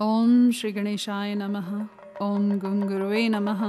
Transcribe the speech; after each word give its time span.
ओम 0.00 0.50
श्री 0.50 0.72
गणेशाय 0.72 1.34
नमः। 1.34 1.68
ओम 2.22 2.58
गुंगुरुवे 2.58 3.28
नमः। 3.28 3.62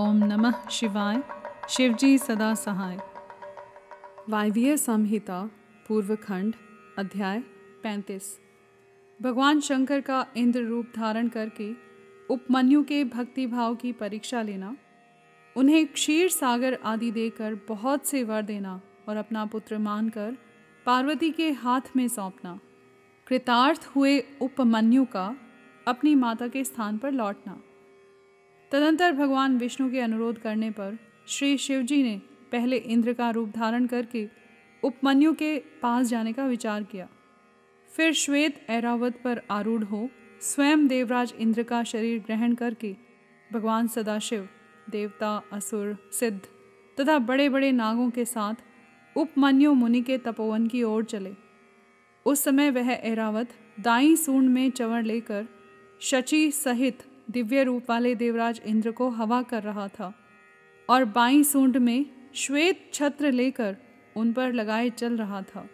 ओम 0.00 0.16
नमः 0.16 0.68
शिवाय। 0.68 1.22
शिवजी 1.68 2.18
सदा 2.18 2.54
सहाय। 2.54 2.98
वायवीय 4.28 4.76
संहिता 4.76 5.50
पूर्व 5.88 6.16
खंड 6.16 6.54
अध्याय 6.98 7.40
पैंतीस। 7.82 8.40
भगवान 9.22 9.60
शंकर 9.60 10.00
का 10.00 10.26
इंद्र 10.36 10.62
रूप 10.62 10.92
धारण 10.96 11.28
करके 11.28 11.70
उपमन्यु 12.30 12.84
के 12.84 13.04
भक्ति 13.04 13.46
भाव 13.46 13.74
की 13.74 13.92
परीक्षा 13.92 14.42
लेना, 14.42 14.76
उन्हें 15.56 15.86
क्षीर 15.86 16.28
सागर 16.28 16.78
आदि 16.84 17.10
देकर 17.10 17.54
बहुत 17.68 18.06
से 18.06 18.22
वर 18.24 18.42
देना 18.42 18.80
और 19.08 19.16
अपना 19.16 19.46
पुत्र 19.46 19.78
मानकर 19.78 20.36
पार्वती 20.86 21.30
के 21.30 21.50
हाथ 21.50 21.96
में 21.96 22.08
सौंपना। 22.08 22.58
कृतार्थ 23.26 23.90
हुए 23.96 24.20
उपमन्यु 24.40 25.04
का 25.04 25.36
अपनी 25.86 26.14
माता 26.14 26.48
के 26.48 26.64
स्थान 26.64 26.98
पर 26.98 27.12
लौटना। 27.12 27.62
तदंतर 28.72 29.12
भगवान 29.12 29.58
विष्णु 29.58 29.90
के 29.90 30.00
अनुरोध 30.00 30.38
करने 30.38 30.70
पर 30.70 30.98
श्री 31.28 31.56
शिवजी 31.58 32.02
ने 32.02 32.20
पहले 32.52 32.76
इंद्र 32.76 33.12
का 33.12 33.30
रूप 33.30 33.48
धारण 33.48 33.86
करके 33.86 34.28
उपमन्यु 34.84 35.32
के 35.32 35.58
पास 35.82 36.06
जाने 36.06 36.32
का 36.32 36.46
विचार 36.46 36.82
किया। 36.82 37.08
फिर 37.96 38.12
श्वेत 38.12 38.66
ऐरावत 38.68 39.20
पर 39.24 39.42
आरूढ़ 39.50 39.84
हो 39.84 40.08
स्वयं 40.40 40.86
देवराज 40.86 41.34
इंद्र 41.38 41.62
का 41.62 41.84
शरीर 41.84 42.18
ग्रहण 42.18 42.54
करके 42.54 42.96
भगवान 43.52 43.86
सदाशिव, 43.86 44.48
देवता, 44.90 45.42
असुर, 45.52 46.10
सिद्ध 46.12 46.40
तथा 47.00 47.18
बड़े 47.18 47.48
बड़े 47.48 47.72
नागों 47.72 48.10
के 48.10 48.24
साथ 48.24 48.54
उपमन्यु 49.16 49.74
मुनि 49.74 50.02
के 50.02 50.18
तपोवन 50.18 50.66
की 50.66 50.82
ओर 50.82 51.04
चले। 51.04 51.34
उस 52.26 52.44
समय 52.44 52.70
वह 52.70 52.90
ऐरावत 52.90 53.48
दाई 53.80 54.16
सूंड 54.16 54.48
में 54.48 54.70
चवर 54.70 55.02
लेकर 55.02 55.46
शची 56.00 56.50
सहित 56.50 57.02
दिव्य 57.30 57.64
रूप 57.64 57.90
वाले 57.90 58.14
देवराज 58.14 58.60
इंद्र 58.66 58.90
को 58.90 59.08
हवा 59.08 59.42
कर 59.42 59.62
रहा 59.62 59.88
था 59.88 60.12
और 60.90 61.04
बाई 61.04 61.44
सूंड 61.44 61.76
में 61.76 62.06
श्वेत 62.34 62.90
छत्र 62.94 63.32
लेकर 63.32 63.76
उन 64.16 64.32
पर 64.32 64.52
लगाए 64.52 64.90
चल 64.90 65.16
रहा 65.16 65.42
था। 65.42 65.68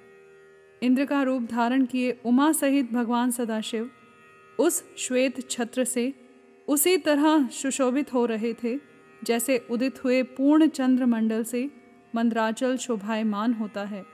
इंद्र 0.83 1.05
का 1.05 1.23
रूप 1.23 1.43
धारण 1.43 1.85
किए 1.85 2.21
उमा 2.25 2.53
सहित 2.53 2.93
भगवान 2.93 3.31
सदाशिव 3.31 3.91
उस 4.59 4.85
श्वेत 4.97 5.51
छत्र 5.51 5.85
से 5.85 6.13
उसी 6.69 6.97
तरह 6.97 7.47
सुशोभित 7.47 8.13
हो 8.15 8.27
रहे 8.27 8.55
थे 8.55 8.79
जैसे 9.25 9.59
उदित 9.71 10.05
हुए 10.05 10.23
पूर्ण 10.23 10.67
चंद्र 10.67 11.07
मंडल 11.07 11.45
से 11.45 11.71
मंद्राचल 12.15 12.77
शोभायमान 12.77 13.53
होता 13.53 13.85
है। 13.85 14.05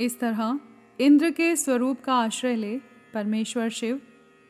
इस 0.00 0.18
तरह 0.20 0.60
इंद्र 1.00 1.30
के 1.30 1.56
स्वरूप 1.56 2.00
का 2.00 2.14
आश्रय 2.14 2.56
ले 2.56 2.78
परमेश्वर 3.14 3.68
शिव 3.68 4.00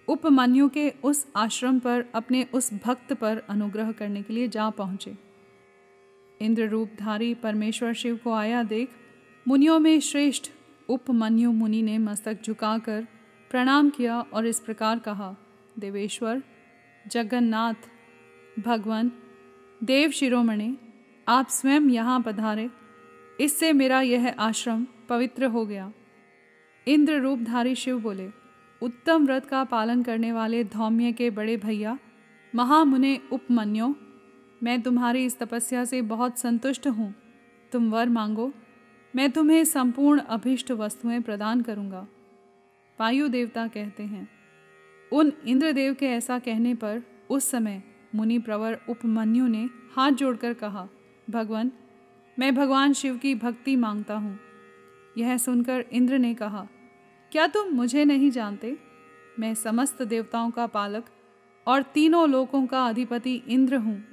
उपमन्यु 0.09 0.69
के 0.69 0.91
उस 1.05 1.27
आश्रम 1.37 1.79
पर 1.79 2.05
अपने 2.15 2.47
उस 2.53 2.75
भक्त 2.75 3.13
पर 3.13 3.43
अनुग्रह 3.49 3.93
करने 3.93 4.23
के 4.23 4.35
लिए 4.35 4.49
जा 4.49 4.71
पहुँचे। 4.71 5.17
इंद्र 6.41 6.69
रूपधारी 6.69 7.35
परमेश्वर 7.35 7.93
शिव 7.93 8.17
को 8.17 8.33
आया 8.33 8.63
देख, 8.63 8.89
मुनियों 9.49 9.79
में 9.79 10.01
श्रेष्ठ 10.01 10.51
उपमन्यु 10.89 11.53
मुनि 11.53 11.83
ने 11.83 11.99
मस्तक 11.99 12.43
झुकाकर 12.45 13.07
प्रणाम 13.51 13.91
किया 13.91 14.21
और 14.21 14.47
इस 14.47 14.61
प्रकार 14.61 14.99
कहा, 14.99 15.37
देवेश्वर, 15.79 16.43
जगन्नाथ, 17.07 17.75
भगवान, 18.59 19.13
देव 19.85 20.11
शिरोमणि, 20.11 20.77
आप 21.29 21.49
स्वयं 21.49 21.91
यहाँ 21.91 22.21
पधारे। 22.21 22.71
इससे 23.41 23.73
मेरा 23.73 24.01
यह 24.01 24.35
आश्रम 24.39 24.87
पवित्र 25.09 25.45
हो 25.45 25.67
गया। 25.67 25.93
इंद्र 26.89 27.21
रूपधारी 27.21 27.75
शिव 27.75 28.01
बोले 28.01 28.46
उत्तम 28.83 29.27
व्रत 29.27 29.47
का 29.47 29.65
पालन 29.65 30.03
करने 30.03 30.33
वाले 30.33 30.65
धौम्य 30.65 31.13
के 31.13 31.31
बड़े 31.31 31.57
भैया, 31.57 31.99
महामुने 32.55 33.21
उपमन्यो, 33.33 33.95
मैं 34.63 34.83
तुम्हारी 34.83 35.25
इस 35.25 35.39
तपस्या 35.39 35.85
से 35.85 36.03
बहुत 36.03 36.39
संतुष्ट 36.39 36.87
हूँ। 36.87 37.15
तुम 37.73 37.91
वर 37.91 38.09
मांगो, 38.09 38.53
मैं 39.17 39.31
तुम्हें 39.31 39.65
संपूर्ण 39.65 40.21
अभिष्ट 40.21 40.71
वस्तुएँ 40.71 41.21
प्रदान 41.21 41.63
करूँगा। 41.63 42.07
वायु 43.01 43.29
देवता 43.29 43.67
कहते 43.67 44.03
हैं। 44.03 44.29
उन 45.13 45.33
इंद्रदेव 45.47 45.95
के 45.95 46.07
ऐसा 46.07 46.39
कहने 46.39 46.75
पर 46.75 47.03
उस 47.31 47.51
समय 47.51 47.83
मुनि 48.15 48.39
प्रवर 48.39 48.81
उपमन्यु 48.89 49.47
ने 49.47 49.69
हाथ 49.97 50.13
जोड़कर 50.13 50.55
कहा, 50.55 50.89
भगवान, 51.31 51.73
मैं 52.39 52.55
भगवान 52.55 52.93
शिव 52.93 53.17
की 53.17 53.35
भक्ति 53.35 53.77
माँगता 53.77 54.15
हूँ। 54.15 54.39
यह 55.19 55.37
सुनकर 55.37 55.85
इंद्र 55.93 56.19
ने 56.19 56.35
कहा 56.35 56.69
क्या 57.37 57.47
तुम 57.47 57.69
मुझे 57.69 58.05
नहीं 58.05 58.31
जानते? 58.31 58.79
मैं 59.39 59.55
समस्त 59.55 60.03
देवताओं 60.03 60.51
का 60.51 60.67
पालक 60.67 61.05
और 61.67 61.83
तीनों 61.83 62.29
लोकों 62.29 62.67
का 62.67 62.87
अधिपति 62.87 63.43
इंद्र 63.49 63.77
हूँ। 63.77 64.05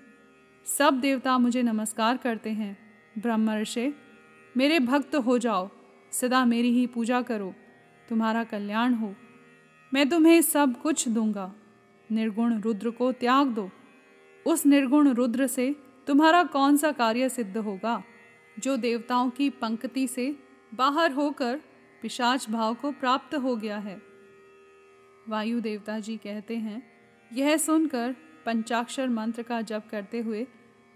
सब 0.65 0.93
देवता 0.93 1.37
मुझे 1.37 1.63
नमस्कार 1.63 2.17
करते 2.17 2.49
हैं। 2.49 2.77
ब्रह्म 3.17 3.51
ऋषि, 3.51 3.95
मेरे 4.57 4.79
भक्त 4.79 5.15
हो 5.15 5.37
जाओ। 5.37 5.69
सदा 6.11 6.45
मेरी 6.45 6.71
ही 6.71 6.87
पूजा 6.87 7.21
करो। 7.21 7.53
तुम्हारा 8.09 8.43
कल्याण 8.43 8.93
हो। 8.93 9.15
मैं 9.93 10.09
तुम्हें 10.09 10.41
सब 10.41 10.81
कुछ 10.81 11.09
दूँगा। 11.09 11.55
निर्गुण 12.11 12.61
रुद्र 12.61 12.89
को 12.89 13.11
त्याग 13.11 13.47
दो। 13.47 13.69
उस 14.45 14.65
निर्गुण 14.65 15.09
रुद्र 15.09 15.47
से 15.47 15.75
तुम्हारा 16.07 16.43
कौन 16.43 16.77
सा 16.77 16.91
कार्य 16.91 17.29
सिद्ध 17.29 17.57
होगा? 17.57 18.03
जो 18.59 18.77
देवताओं 18.77 19.29
की 19.29 19.49
पंक्ति 19.49 20.07
से 20.07 20.35
बाहर 20.73 21.11
होकर 21.11 21.61
पिशाच 22.03 22.49
भाव 22.49 22.73
को 22.73 22.91
प्राप्त 22.91 23.35
हो 23.35 23.55
गया 23.55 23.77
है। 23.77 24.01
वायु 25.29 25.59
देवता 25.59 25.99
जी 25.99 26.15
कहते 26.17 26.55
हैं, 26.57 26.81
यह 27.31 27.57
सुनकर 27.57 28.15
पंचाक्षर 28.45 29.09
मंत्र 29.09 29.43
का 29.43 29.61
जप 29.61 29.83
करते 29.91 30.19
हुए 30.19 30.45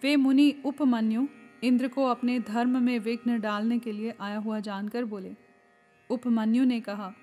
वे 0.02 0.16
मुनि 0.16 0.54
उपमन्यु 0.66 1.28
इंद्र 1.64 1.88
को 1.88 2.06
अपने 2.06 2.40
धर्म 2.40 2.82
में 2.84 2.98
विघ्न 3.00 3.40
डालने 3.40 3.78
के 3.80 3.92
लिए 3.92 4.14
आया 4.22 4.38
हुआ 4.38 4.60
जानकर 4.60 5.06
बोले। 5.06 5.32
उपमन्यु 6.10 6.66
ने 6.66 6.80
कहा, 6.80 7.14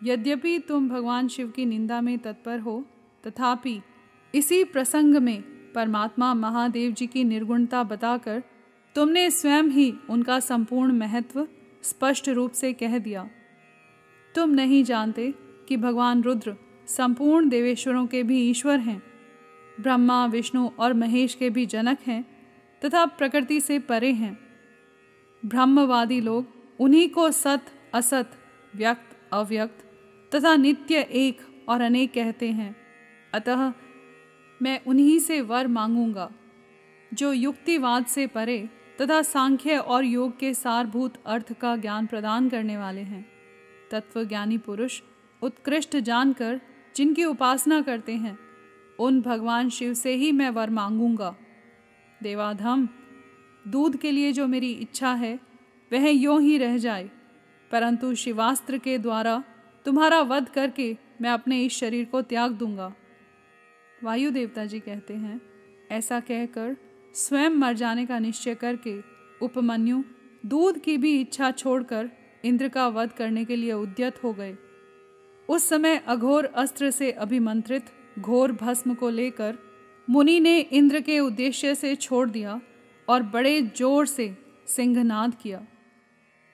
यद्यपि 0.00 0.58
तुम 0.58 0.88
भगवान 0.88 1.28
शिव 1.28 1.50
की 1.50 1.64
निंदा 1.64 2.00
में 2.00 2.18
तत्पर 2.18 2.58
हो, 2.58 2.84
तथापि 3.24 3.80
इसी 4.34 4.64
प्रसंग 4.64 5.14
में 5.16 5.42
परमात्मा 5.74 6.32
महादेव 6.34 6.92
जी 6.92 7.06
की 7.06 7.24
निर्गुणता 7.24 7.82
बताकर 7.82 8.42
तुमने 8.96 9.30
स्वयं 9.30 9.70
ही 9.70 9.92
उनका 10.10 10.40
संपूर्ण 10.40 10.92
महत्व 10.92 11.46
स्पष्ट 11.82 12.28
रूप 12.28 12.52
से 12.52 12.72
कह 12.72 12.98
दिया, 12.98 13.28
तुम 14.34 14.50
नहीं 14.50 14.82
जानते 14.84 15.32
कि 15.68 15.76
भगवान 15.76 16.22
रुद्र 16.22 16.56
संपूर्ण 16.88 17.48
देवेश्वरों 17.48 18.06
के 18.06 18.22
भी 18.22 18.40
ईश्वर 18.50 18.78
हैं। 18.78 19.02
ब्रह्मा, 19.78 20.24
विष्णु 20.26 20.68
और 20.78 20.94
महेश 20.94 21.34
के 21.34 21.50
भी 21.50 21.66
जनक 21.66 21.98
हैं 22.06 22.24
तथा 22.82 23.04
प्रकृति 23.06 23.60
से 23.60 23.78
परे 23.78 24.12
हैं। 24.12 24.38
ब्रह्मवादी 25.42 26.20
लोग 26.20 26.46
उन्हीं 26.80 27.08
को 27.08 27.30
सत, 27.30 27.64
असत, 27.94 28.30
व्यक्त, 28.74 29.16
अव्यक्त 29.32 29.84
तथा 30.32 30.54
नित्य 30.56 31.00
एक 31.00 31.40
और 31.68 31.80
अनेक 31.80 32.12
कहते 32.12 32.50
हैं। 32.50 32.74
अतः 33.34 33.72
मैं 34.60 34.80
उन्हीं 34.86 35.18
से 35.18 35.40
वर 35.40 35.66
मांगूँगा, 35.68 36.30
जो 37.14 37.32
युक्तिवाद 37.32 38.06
से 38.06 38.26
परे 38.26 38.58
तथा 39.00 39.22
सांख्य 39.22 39.76
और 39.76 40.04
योग 40.04 40.38
के 40.38 40.54
सारभूत 40.54 41.14
अर्थ 41.26 41.52
का 41.52 41.76
ज्ञान 41.76 42.06
प्रदान 42.06 42.48
करने 42.48 42.76
वाले 42.76 43.00
हैं। 43.00 43.28
तत्वज्ञानी 43.90 44.58
पुरुष 44.58 45.02
उत्कृष्ट 45.42 45.96
जानकर 45.96 46.60
जिनकी 46.96 47.24
उपासना 47.24 47.80
करते 47.80 48.12
हैं, 48.12 48.38
उन 48.98 49.20
भगवान 49.20 49.70
शिव 49.70 49.94
से 49.94 50.14
ही 50.14 50.32
मैं 50.32 50.50
वर 50.50 50.70
मांगूँगा। 50.70 51.36
देवाधम, 52.22 52.88
दूध 53.68 53.96
के 53.96 54.10
लिए 54.10 54.32
जो 54.32 54.46
मेरी 54.46 54.72
इच्छा 54.72 55.12
है, 55.12 55.40
वह 55.92 56.08
यों 56.08 56.42
ही 56.42 56.58
रह 56.58 56.78
जाए। 56.78 57.10
परंतु 57.70 58.14
शिवास्त्र 58.14 58.78
के 58.78 58.98
द्वारा 58.98 59.44
तुम्हारा 59.84 60.20
वध 60.20 60.48
करके 60.48 60.96
मैं 61.20 61.30
अपने 61.30 61.64
इस 61.64 61.72
शरीर 61.72 62.04
को 62.04 62.22
त्याग 62.22 62.52
दूँगा। 62.52 62.94
वायु 64.04 64.30
देवता 64.30 64.64
जी 64.64 64.80
कहते 64.80 65.14
हैं, 65.14 65.40
ऐसा 65.90 66.20
कहकर 66.20 66.76
स्वयं 67.18 67.50
मर 67.50 67.72
जाने 67.72 68.04
का 68.06 68.18
निश्चय 68.18 68.54
करके 68.54 68.94
उपमन्यु 69.42 70.02
दूध 70.44 70.78
की 70.78 70.96
भी 70.96 71.20
इच्छा 71.20 71.50
छोड़कर 71.50 72.10
इंद्र 72.44 72.68
का 72.68 72.86
वध 72.88 73.12
करने 73.12 73.44
के 73.44 73.56
लिए 73.56 73.72
उद्यत 73.72 74.22
हो 74.24 74.32
गए। 74.32 74.56
उस 75.48 75.68
समय 75.68 75.96
अघोर 76.06 76.44
अस्त्र 76.56 76.90
से 76.90 77.10
अभिमंत्रित 77.12 77.86
घोर 78.18 78.52
भस्म 78.52 78.94
को 78.94 79.08
लेकर 79.10 79.58
मुनि 80.08 80.38
ने 80.40 80.58
इंद्र 80.60 81.00
के 81.00 81.18
उद्देश्य 81.20 81.74
से 81.74 81.94
छोड़ 81.96 82.28
दिया 82.30 82.60
और 83.08 83.22
बड़े 83.32 83.60
ज़ोर 83.76 84.06
से 84.06 84.30
सिंहनाद 84.66 85.34
किया। 85.34 85.60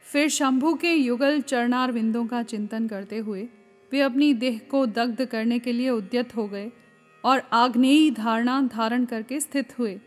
फिर 0.06 0.28
शंभु 0.28 0.74
के 0.74 0.92
युगल 0.92 1.40
चरणार 1.42 1.92
विंदों 1.92 2.26
का 2.26 2.42
चिंतन 2.44 2.88
करते 2.88 3.18
हुए 3.18 3.42
वे 3.92 4.00
अपनी 4.00 4.32
देह 4.34 4.60
को 4.70 4.84
दग्ध 4.88 5.24
करने 5.26 5.58
के 5.58 5.72
लिए 5.72 5.90
उद्यत 5.90 6.34
हो 6.36 6.46
गए 6.48 6.70
और 7.24 7.42
आग्नेयी 7.52 8.10
धारणा 8.12 8.60
धारण 8.72 9.04
करके 9.04 9.40
स्थित 9.40 9.78
हुए। 9.78 9.98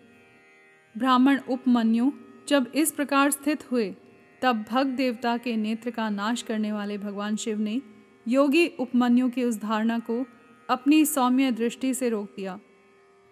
ब्राह्मण 0.98 1.40
उपमन्यु 1.50 2.12
जब 2.48 2.72
इस 2.76 2.92
प्रकार 2.92 3.32
स्थित 3.32 3.72
हुए, 3.72 3.96
तब 4.42 4.66
भग 4.72 4.88
देवता 4.88 5.38
के 5.38 5.56
नेत्र 5.56 5.92
का 5.92 6.10
नाश 6.10 6.42
करने 6.42 6.72
वाले 6.72 6.98
भगवान 6.98 7.36
शिव 7.36 7.60
ने 7.60 7.82
योगी 8.28 8.68
उपमन्यु 8.68 9.30
की 9.30 9.44
उस 9.44 9.62
धारणा 9.62 10.00
को 10.00 10.26
अपनी 10.70 11.06
सौम्य 11.06 11.52
दृष्टि 11.52 11.94
से 11.94 12.10
रोक 12.10 12.30
दिया। 12.36 12.60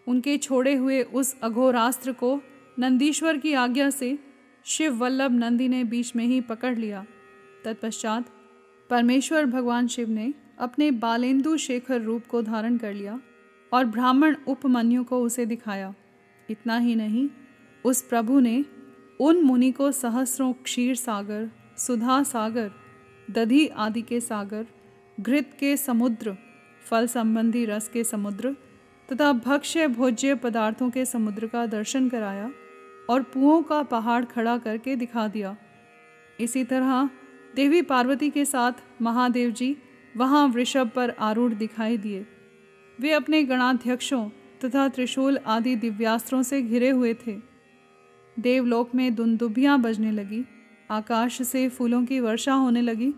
उनके 0.08 0.38
छोड़े 0.38 0.76
हुए 0.76 1.02
उस 1.04 1.36
अघोरास्त्र 1.44 2.12
को 2.12 2.42
नंदीश्वर 2.80 3.38
की 3.38 3.54
आज्ञा 3.54 3.90
से 3.90 4.20
शिव 4.66 4.96
वल्लभ 4.96 5.32
नंदी 5.32 5.68
ने 5.68 5.84
बीच 5.84 6.16
में 6.16 6.26
ही 6.26 6.42
पकड़ 6.42 6.78
लिया। 6.78 7.06
तत्पश्चात 7.64 8.30
परमेश्वर 8.90 9.46
भगवान 9.46 9.88
शिव 9.88 10.10
ने 10.10 10.34
अपने 10.60 10.92
बालेंदु 10.92 11.58
शेखर 11.58 12.02
रूप 12.02 12.28
को 12.28 12.42
धारण 12.42 12.78
कर 12.78 12.94
लिया 12.94 13.20
और 13.74 13.86
ब्राह्मण 13.86 14.36
उपमन्यु 14.48 15.04
को 15.04 15.22
उसे 15.22 15.46
दिखाया। 15.46 15.94
इतना 16.50 16.78
ही 16.78 16.96
नहीं 16.96 17.30
उस 17.86 18.02
प्रभु 18.02 18.40
ने 18.40 18.66
उन 19.20 19.42
मुनि 19.42 19.72
को 19.72 19.92
सहस्रों 19.92 20.54
क्षीर 20.54 20.96
सागर, 20.96 21.50
सुधा 21.78 22.24
सागर, 22.24 22.72
दधि 23.32 23.68
आदि 23.68 24.02
के 24.02 24.20
सागर, 24.22 24.66
घृत 25.20 25.52
के 25.60 25.78
समुद्र, 25.78 26.36
फल 26.90 27.08
संबंधी 27.08 27.66
रस 27.66 27.88
के 27.88 28.04
समुद्र 28.04 28.56
तथा 29.10 29.32
भक्ष्य 29.34 29.88
भोज्य 29.88 30.36
पदार्थों 30.36 30.90
के 30.90 31.06
समुद्र 31.06 31.48
का 31.48 31.66
दर्शन 31.66 32.10
कराया 32.10 32.52
और 33.10 33.24
पुओं 33.24 33.62
का 33.62 33.84
पहाड़ 33.84 34.26
खड़ा 34.26 34.58
करके 34.58 34.96
दिखा 34.96 35.28
दिया। 35.28 35.56
इसी 36.40 36.64
तरह 36.64 37.10
देवी 37.56 37.82
पार्वती 37.82 38.30
के 38.30 38.46
साथ 38.46 38.84
महादेव 39.02 39.52
जी 39.52 39.76
वहाँ 40.18 40.48
वृषभ 40.48 40.90
पर 40.96 41.10
आरूढ़ 41.10 41.54
दिखाई 41.54 41.98
दिए। 41.98 42.26
वे 43.00 43.12
अपने 43.12 43.44
गणाध्यक्षों 43.44 44.30
तथा 44.66 44.88
त्रिशूल 44.88 45.38
आदि 45.38 45.76
दिव्यास्त्रों 45.76 46.44
से 46.44 46.62
घिरे 46.62 46.90
हुए 46.90 47.14
थे। 47.14 47.55
देवलोक 48.40 48.96
में 48.96 49.16
दुंदुबियाँ 49.16 49.80
बजने 49.82 50.12
लगी, 50.12 50.44
आकाश 50.92 51.42
से 51.42 51.70
फूलों 51.70 52.06
की 52.06 52.20
वर्षा 52.20 52.54
होने 52.54 52.82
लगी, 52.82 53.12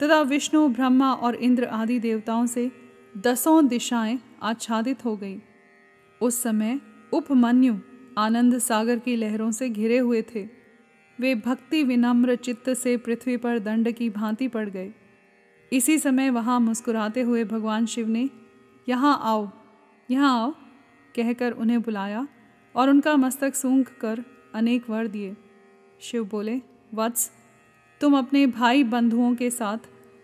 तथा 0.00 0.20
विष्णु, 0.20 0.68
ब्रह्मा 0.68 1.12
और 1.12 1.34
इंद्र 1.34 1.64
आदि 1.64 1.98
देवताओं 1.98 2.46
से 2.46 2.70
दसों 3.18 3.66
दिशाएँ 3.68 4.18
आच्छादित 4.42 5.04
हो 5.04 5.16
गई। 5.16 5.40
उस 6.20 6.42
समय 6.42 6.80
उपमन्यु 7.12 7.76
आनंद 8.18 8.58
सागर 8.58 8.98
की 8.98 9.16
लहरों 9.16 9.50
से 9.50 9.68
घिरे 9.68 9.98
हुए 9.98 10.22
थे। 10.22 10.48
वे 11.18 11.34
भक्ति 11.34 11.82
विनम्र 11.84 12.34
चित्त 12.36 12.70
से 12.70 12.96
पृथ्वी 12.96 13.36
पर 13.36 13.58
दंड 13.58 13.90
की 13.92 14.10
भांति 14.10 14.48
पड़ 14.48 14.68
गए। 14.68 14.92
इसी 15.72 15.98
समय 15.98 16.30
वहाँ 16.30 16.60
मुस्कुराते 16.60 17.22
हुए 17.22 17.44
भगवान 17.44 17.86
शिव 17.86 18.08
ने, 18.08 18.28
यहाँ 18.88 19.18
आओ 19.22 19.48
यहाँ 20.10 20.40
आओ, 20.40 20.50
कहकर 21.16 21.52
उन्हें 21.52 21.80
बुलाया 21.82 22.28
और 22.74 22.90
उनका 22.90 23.16
मस्तक 23.16 23.54
सूंघ 23.54 23.84
कर 24.00 24.24
अनेक 24.54 24.90
वर 24.90 25.06
दिए। 25.06 25.36
शिव 26.00 26.24
बोले, 26.24 26.60
वत्स, 26.94 27.30
तुम 28.00 28.18
अपने 28.18 28.46
भाई 28.46 28.84
बंधुओं 28.84 29.34
के 29.34 29.50
साथ 29.50 29.78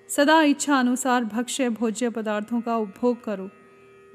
सदा 0.08 0.42
इच्छा 0.42 0.78
अनुसार 0.78 1.24
भक्ष्य 1.24 1.68
भोज्य 1.68 2.10
पदार्थों 2.10 2.60
का 2.60 2.76
उपभोग 2.76 3.24
करो। 3.24 3.50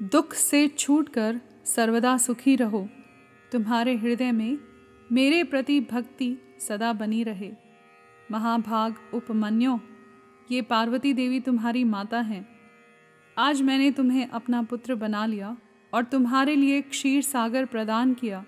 दुख 0.02 0.34
से 0.34 0.68
छूटकर 0.68 1.40
सर्वदा 1.64 2.16
सुखी 2.16 2.56
रहो। 2.56 2.88
तुम्हारे 3.52 3.96
हृदय 3.96 4.32
में 4.32 4.58
मेरे 5.12 5.44
प्रति 5.44 5.80
भक्ति 5.80 6.36
सदा 6.60 6.92
बनी 6.92 7.22
रहे। 7.22 7.52
महाभाग 8.30 8.94
उपमन्यो, 9.14 9.80
ये 10.50 10.62
पार्वती 10.62 11.12
देवी 11.12 11.40
तुम्हारी 11.40 11.84
माता 11.84 12.20
हैं। 12.20 12.48
आज 13.38 13.62
मैंने 13.62 13.90
तुम्हें 13.90 14.28
अपना 14.28 14.62
पुत्र 14.62 14.94
बना 14.94 15.26
लिया 15.26 15.56
और 15.94 16.04
तुम्हारे 16.04 16.56
लिए 16.56 16.80
क्षीर 16.80 17.22
सागर 17.22 17.64
प्रदान 17.64 18.14
किया। 18.14 18.44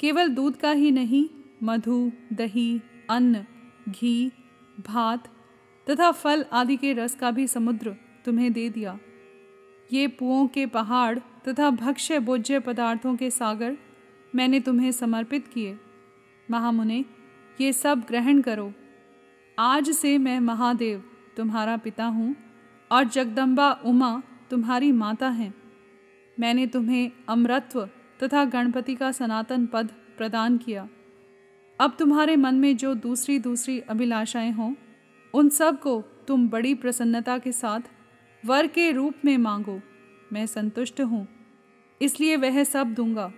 केवल 0.00 0.28
दूध 0.28 0.56
का 0.56 0.70
ही 0.70 0.90
नहीं, 0.90 1.28
मधु, 1.62 2.12
दही, 2.32 2.80
अन्न, 3.10 3.44
घी, 3.88 4.32
भात 4.80 5.28
तथा 5.90 6.12
फल 6.12 6.44
आदि 6.52 6.76
के 6.76 6.92
रस 6.92 7.14
का 7.14 7.30
भी 7.30 7.46
समुद्र 7.46 7.96
तुम्हें 8.24 8.52
दे 8.52 8.68
दिया। 8.68 8.98
ये 9.92 10.08
पुओं 10.08 10.46
के 10.46 10.66
पहाड़ 10.66 11.18
तथा 11.18 11.70
भक्ष्य 11.70 12.18
भोज्य 12.18 12.60
पदार्थों 12.60 13.16
के 13.16 13.30
सागर 13.30 13.76
मैंने 14.34 14.60
तुम्हें 14.60 14.92
समर्पित 14.92 15.48
किए। 15.48 15.78
महामुने, 16.50 17.04
ये 17.60 17.72
सब 17.72 18.00
ग्रहण 18.00 18.40
करो। 18.40 18.72
आज 19.58 19.90
से 19.90 20.18
मैं 20.18 20.40
महादेव, 20.40 21.04
तुम्हारा 21.36 21.76
पिता 21.76 22.04
हूँ 22.04 22.36
और 22.92 23.04
जगदम्बा 23.04 23.72
उमा, 23.72 24.22
तुम्हारी 24.50 24.92
माता 24.92 25.28
हैं। 25.28 25.54
मैंने 26.40 26.66
तुम्हें 26.66 27.12
अमरत्व 27.28 27.88
तथा 28.22 28.44
गणपति 28.44 28.94
का 28.94 29.10
सनातन 29.12 29.66
पद 29.66 29.90
प्रदान 30.18 30.56
किया। 30.58 30.88
अब 31.78 31.96
तुम्हारे 31.98 32.36
मन 32.36 32.54
में 32.54 32.76
जो 32.76 32.94
दूसरी 32.96 33.38
दूसरी 33.38 33.78
अभिलाषाएँ 33.80 34.52
हों, 34.52 34.74
उन 35.34 35.48
सबको 35.48 36.00
तुम 36.28 36.48
बड़ी 36.48 36.74
प्रसन्नता 36.74 37.38
के 37.38 37.52
साथ 37.52 37.80
वर 38.44 38.66
के 38.66 38.90
रूप 38.92 39.24
में 39.24 39.36
मांगो। 39.38 39.80
मैं 40.32 40.46
संतुष्ट 40.46 41.00
हूँ, 41.00 41.26
इसलिए 42.00 42.36
वह 42.36 42.62
सब 42.64 42.94
दूँगा। 42.94 43.32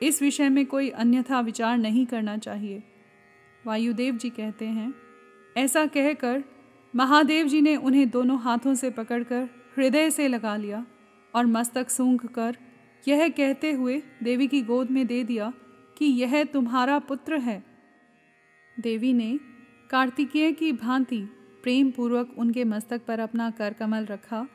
इस 0.00 0.20
विषय 0.22 0.48
में 0.48 0.64
कोई 0.66 0.88
अन्यथा 0.90 1.40
विचार 1.40 1.78
नहीं 1.78 2.04
करना 2.06 2.36
चाहिए। 2.38 2.82
वायुदेव 3.64 4.16
जी 4.16 4.30
कहते 4.30 4.66
हैं, 4.66 4.92
ऐसा 5.56 5.86
कहकर 5.86 6.42
महादेव 6.94 7.46
जी 7.46 7.60
ने 7.60 7.76
उन्हें 7.76 8.08
दोनों 8.10 8.38
हाथों 8.40 8.74
से 8.74 8.90
पकड़कर 8.90 9.48
हृदय 9.76 10.10
से 10.10 10.28
लगा 10.28 10.56
लिया 10.56 10.84
और 11.34 11.46
मस्तक 11.46 11.90
सूंघ 11.90 12.20
कर 12.26 12.56
यह 13.08 13.28
कहते 13.28 13.72
हुए 13.72 14.02
देवी 14.22 14.46
की 14.46 14.62
गोद 14.62 14.90
में 14.90 15.06
दे 15.06 15.24
दिया 15.24 15.52
कि 15.98 16.04
यह 16.04 16.44
तुम्हारा 16.44 16.98
पुत्र 16.98 17.38
है। 17.38 17.64
देवी 18.80 19.12
ने 19.12 19.38
कार्तिकेय 19.90 20.52
की 20.52 20.72
भांति 20.72 21.20
प्रेम 21.62 21.90
पूर्वक 21.90 22.34
उनके 22.38 22.64
मस्तक 22.64 23.04
पर 23.04 23.20
अपना 23.20 23.50
कर 23.50 23.72
कमल 23.72 24.04
रखा 24.04 24.46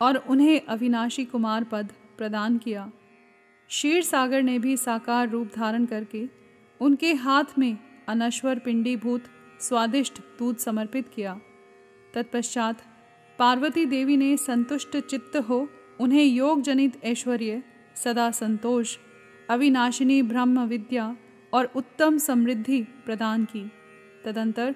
और 0.00 0.16
उन्हें 0.16 0.60
अविनाशी 0.60 1.24
कुमार 1.24 1.64
पद 1.64 1.92
प्रदान 2.18 2.58
किया। 2.58 2.92
क्षीर 3.68 4.02
सागर 4.02 4.42
ने 4.42 4.58
भी 4.58 4.76
साकार 4.76 5.28
रूप 5.28 5.50
धारण 5.56 5.84
करके 5.84 6.28
उनके 6.80 7.12
हाथ 7.12 7.58
में 7.58 7.78
अनश्वर 8.08 8.58
पिंडीभूत 8.58 9.24
स्वादिष्ट 9.60 10.18
दूध 10.38 10.56
समर्पित 10.56 11.08
किया। 11.14 11.40
तत्पश्चात 12.14 12.82
पार्वती 13.38 13.84
देवी 13.86 14.16
ने 14.16 14.36
संतुष्ट 14.36 14.96
चित्त 14.96 15.36
हो 15.36 15.68
उन्हें 16.00 16.24
योग 16.24 16.62
जनित 16.62 17.04
ऐश्वर्य 17.04 17.62
सदा 17.96 18.30
संतोष, 18.30 18.96
अविनाशिनी 19.50 20.22
ब्रह्म 20.22 20.64
विद्या 20.66 21.16
और 21.52 21.72
उत्तम 21.76 22.18
समृद्धि 22.18 22.82
प्रदान 22.82 23.44
की। 23.44 23.70
तदंतर 24.24 24.74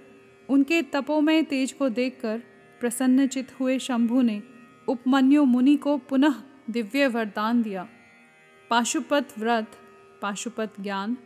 उनके 0.49 0.83
तपोमय 0.83 1.43
तेज 1.43 1.73
को 1.73 1.89
देखकर 1.89 2.43
प्रसन्नचित 2.81 3.61
हुए 3.61 3.79
शंभु 3.79 4.23
ने 4.23 4.43
उपमन्यु 4.89 5.45
मुनि 5.45 5.77
को 5.77 5.97
पुनः 5.99 6.35
दिव्य 6.71 7.07
वरदान 7.07 7.63
दिया। 7.63 7.88
पाशुपत 8.71 9.29
व्रत, 9.38 9.67
पाशुपत 10.23 10.73
ज्ञान, 10.81 11.17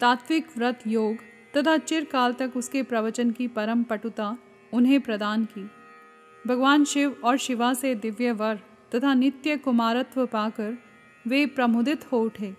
तात्विक 0.00 0.46
व्रत 0.56 0.80
योग 0.86 1.16
तथा 1.56 1.76
चिरकाल 1.76 2.32
तक 2.32 2.52
उसके 2.56 2.82
प्रवचन 2.82 3.30
की 3.30 3.48
परम 3.48 3.82
पटुता 3.82 4.38
उन्हें 4.72 5.00
प्रदान 5.00 5.44
की। 5.44 5.70
भगवान 6.46 6.84
शिव 6.84 7.16
और 7.24 7.36
शिवा 7.36 7.74
से 7.74 7.94
दिव्य 7.94 8.32
वर 8.32 8.60
तथा 8.94 9.14
नित्य 9.14 9.56
कुमारत्व 9.56 10.26
पाकर 10.26 10.87
वे 11.28 11.46
प्रमुदित 11.46 12.12
हो 12.12 12.22
उठे। 12.22 12.54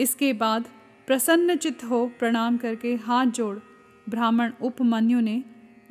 इसके 0.00 0.32
बाद 0.32 0.68
प्रसन्न 1.06 1.56
चित्त 1.56 1.84
हो 1.84 2.06
प्रणाम 2.18 2.56
करके 2.56 2.94
हाथ 2.94 3.26
जोड़ 3.26 3.58
ब्राह्मण 4.08 4.52
उपमन्यु 4.62 5.20
ने 5.20 5.42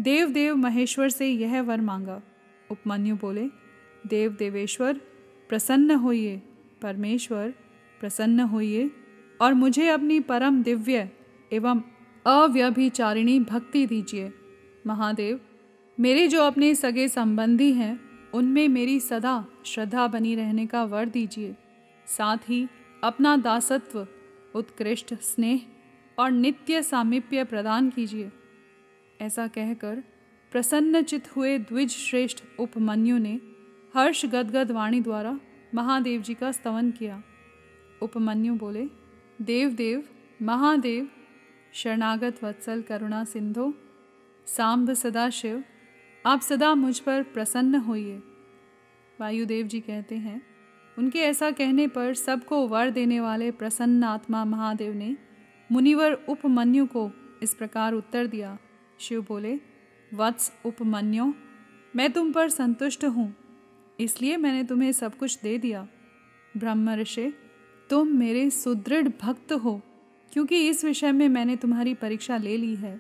देव 0.02 0.30
देव 0.30 0.56
महेश्वर 0.56 1.10
से 1.10 1.28
यह 1.28 1.62
वर 1.62 1.82
मांगा। 1.82 2.22
उपमन्यु 2.72 3.16
बोले 3.16 3.48
देव 4.08 4.36
देवेश्वर 4.40 5.02
प्रसन्न 5.50 5.92
होइए, 5.92 6.42
परमेश्वर, 6.82 7.54
प्रसन्न 8.00 8.40
होइए, 8.40 8.92
और 9.42 9.54
मुझे 9.54 9.88
अपनी 9.88 10.20
परम 10.20 10.64
दिव्य 10.64 11.10
एवं 11.54 11.82
अव्यभिचारिणी 12.26 13.40
भक्ति 13.40 13.86
दीजिए। 13.86 14.32
महादेव, 14.88 15.40
मेरे 16.00 16.28
जो 16.28 16.42
अपने 16.42 16.76
सगे 16.76 17.08
संबंधी 17.08 17.72
हैं, 17.74 18.00
उनमें 18.34 18.68
मेरी 18.68 19.00
सदा 19.00 19.46
श्रद्धा 19.66 20.08
बनी 20.08 20.36
रहने 20.36 20.66
का 20.66 20.84
वर 20.84 21.06
दीजिए। 21.06 21.56
साथ 22.08 22.38
ही 22.50 22.68
अपना 23.04 23.38
दासत्व, 23.38 24.08
उत्कृष्ट 24.56 25.14
स्नेह 25.14 25.62
और 26.20 26.32
नित्य 26.32 26.84
सामीप्य 26.84 27.44
प्रदान 27.44 27.90
कीजिए। 27.90 28.32
ऐसा 29.22 29.48
कहकर 29.48 30.04
प्रसन्नचित 30.52 31.36
हुए 31.36 31.58
द्विज 31.58 31.90
श्रेष्ठ 31.90 32.44
उपमन्यु 32.60 33.18
ने 33.18 33.40
हर्ष 33.96 34.26
गदगद 34.26 34.72
वाणी 34.72 35.02
द्वारा 35.02 35.40
महादेव 35.76 36.22
जी 36.22 36.34
का 36.34 36.52
स्तवन 36.52 36.92
किया। 36.92 37.24
उपमन्यु 38.02 38.56
बोले 38.56 38.88
देव 39.42 39.70
देव 39.70 40.04
महादेव, 40.42 41.10
शरणागत 41.74 42.44
वत्सल 42.44 42.82
करुणा 42.82 43.24
सिंधो, 43.24 43.74
सांब 44.48 44.94
सदा 44.94 45.30
शिव 45.30 45.64
आप 46.26 46.42
सदा 46.42 46.76
मुझ 46.76 47.00
पर 47.00 47.24
प्रसन्न 47.24 47.76
होइए। 47.76 48.22
वायुदेव 49.20 49.68
जी 49.68 49.80
कहते 49.80 50.16
हैं 50.16 50.51
उनके 50.98 51.20
ऐसा 51.20 51.50
कहने 51.52 51.88
पर 51.88 52.14
सबको 52.14 52.68
वर 52.68 52.90
देने 52.90 53.20
वाले 53.20 53.52
प्रसन्न 53.52 54.04
आत्मा 54.04 54.44
महादेव 54.46 54.94
ने 54.94 55.16
मुनिवर 55.70 56.14
उपमन्यु 56.30 56.86
को 56.86 57.10
इस 57.44 57.54
प्रकार 57.54 57.94
उत्तर 57.94 58.28
दिया। 58.28 58.58
शिव 59.00 59.22
बोले, 59.22 59.60
वत्स 60.12 60.52
उपमन्यु, 60.66 61.34
मैं 61.94 62.12
तुम 62.12 62.32
पर 62.32 62.50
संतुष्ट 62.50 63.06
हूँ, 63.06 63.34
इसलिए 64.00 64.38
मैंने 64.38 64.64
तुम्हें 64.64 64.92
सब 64.92 65.18
कुछ 65.18 65.38
दे 65.44 65.58
दिया। 65.58 65.88
ब्रह्म 66.56 66.96
ऋषि, 66.96 67.32
तुम 67.90 68.08
मेरे 68.08 68.50
सुदृढ़ 68.50 69.08
भक्त 69.22 69.54
हो, 69.54 69.82
क्योंकि 70.32 70.68
इस 70.70 70.84
विषय 70.86 71.12
में 71.12 71.28
मैंने 71.30 71.56
तुम्हारी 71.56 71.94
परीक्षा 71.94 72.38
ले 72.38 72.58
ली 72.58 72.76
है। 72.76 73.00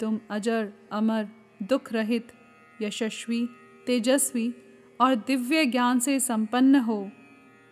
तुम 0.00 0.18
अजर, 0.30 0.72
अमर, 0.92 1.28
दुख 1.62 1.92
रहित, 1.92 2.32
यशस्वी, 2.82 3.46
तेजस्वी 3.86 4.52
और 5.00 5.14
दिव्य 5.16 5.64
ज्ञान 5.66 5.98
से 5.98 6.18
संपन्न 6.20 6.76
हो। 6.76 7.10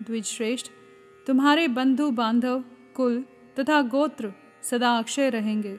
द्विजश्रेष्ठ 0.03 0.67
तुम्हारे 1.27 1.69
बंधु 1.69 2.11
बांधव 2.11 2.65
कुल 2.95 3.25
तथा 3.59 3.83
गोत्र 3.83 4.33
सदा 4.63 4.99
अक्षय 4.99 5.31
रहेंगे। 5.31 5.79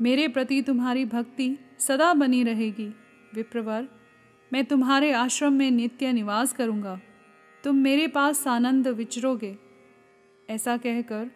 मेरे 0.00 0.28
प्रति 0.28 0.62
तुम्हारी 0.62 1.04
भक्ति 1.04 1.58
सदा 1.78 2.14
बनी 2.14 2.42
रहेगी। 2.42 2.94
विप्रवर, 3.34 3.88
मैं 4.52 4.64
तुम्हारे 4.64 5.12
आश्रम 5.12 5.52
में 5.52 5.70
नित्य 5.70 6.12
निवास 6.12 6.52
करूँगा। 6.52 7.00
तुम 7.64 7.76
मेरे 7.76 8.08
पास 8.08 8.46
आनंद 8.46 8.88
विचरोगे। 8.88 9.58
ऐसा 10.50 10.76
कहकर 10.76 11.30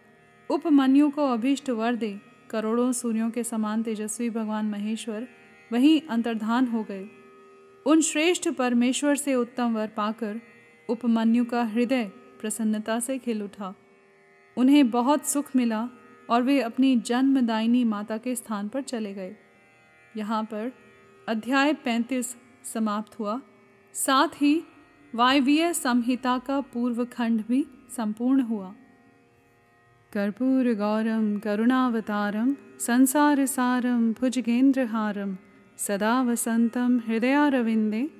उपमन्यु 0.51 1.11
को 1.11 1.27
अभीष्ट 1.27 1.71
वर 1.71 1.95
दे, 1.95 2.21
करोड़ों 2.51 2.93
सूर्यों 2.93 3.31
के 3.31 3.45
समान 3.45 3.83
तेजस्वी 3.83 4.31
भगवान 4.31 4.67
महेश्वर 4.67 5.29
वहीं 5.73 6.01
अंतर्धान 6.01 6.67
हो 6.67 6.83
गए। 6.83 7.09
उन 7.87 8.01
श्रेष्ठ 8.01 8.49
परमेश्वर 8.49 9.17
से 9.17 9.35
उत्तम 9.35 9.75
वर 9.75 9.87
पाकर 9.87 10.41
उपमन्यु 10.91 11.45
का 11.45 11.63
हृदय 11.65 12.05
प्रसन्नता 12.41 13.01
से 13.01 13.19
खिल 13.19 13.43
उठा। 13.43 13.75
उन्हें 14.57 14.91
बहुत 14.91 15.27
सुख 15.27 15.57
मिला 15.57 15.89
और 16.31 16.43
वे 16.43 16.61
अपनी 16.61 16.97
जन्मदायिनी 16.97 17.85
माता 17.85 18.17
के 18.17 18.35
स्थान 18.35 18.69
पर 18.69 18.83
चले 18.83 19.15
गए। 19.15 19.37
यहाँ 20.17 20.45
पर 20.45 20.73
अध्याय 21.29 21.73
पैंतीस 21.73 22.37
समाप्त 22.65 23.19
हुआ। 23.19 23.41
साथ 23.95 24.29
ही 24.29 24.63
वायवीय 25.15 25.73
संहिता 25.73 26.39
का 26.39 26.61
पूर्व 26.61 27.05
खंड 27.05 27.45
भी 27.49 27.67
संपूर्ण 27.97 28.41
हुआ। 28.41 28.75
कर्पूरगौरं, 30.13 31.39
करुणावतारं, 31.39 32.55
संसारसारं 32.79 34.13
भुजगेन्द्रहारं 34.13 35.37
सदा 35.79 36.23
वसन्तं 36.23 36.99
हृदयारविन्दे 36.99 38.20